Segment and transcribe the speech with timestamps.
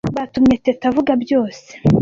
[0.15, 1.67] Batumye Teta avuga byose.